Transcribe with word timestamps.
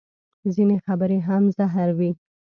ځینې 0.53 0.75
خبرې 0.85 1.19
هم 1.27 1.43
زهر 1.57 1.89
وي 1.97 2.11